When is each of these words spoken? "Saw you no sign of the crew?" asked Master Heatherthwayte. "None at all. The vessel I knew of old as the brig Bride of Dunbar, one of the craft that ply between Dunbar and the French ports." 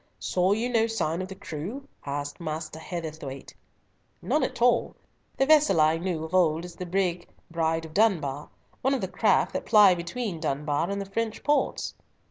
"Saw 0.17 0.53
you 0.53 0.67
no 0.67 0.87
sign 0.87 1.21
of 1.21 1.27
the 1.27 1.35
crew?" 1.35 1.87
asked 2.07 2.39
Master 2.39 2.79
Heatherthwayte. 2.79 3.53
"None 4.23 4.41
at 4.41 4.59
all. 4.59 4.95
The 5.37 5.45
vessel 5.45 5.79
I 5.79 5.99
knew 5.99 6.23
of 6.23 6.33
old 6.33 6.65
as 6.65 6.75
the 6.75 6.87
brig 6.87 7.27
Bride 7.51 7.85
of 7.85 7.93
Dunbar, 7.93 8.49
one 8.81 8.95
of 8.95 9.01
the 9.01 9.07
craft 9.07 9.53
that 9.53 9.67
ply 9.67 9.93
between 9.93 10.39
Dunbar 10.39 10.89
and 10.89 10.99
the 10.99 11.05
French 11.11 11.43
ports." 11.43 11.93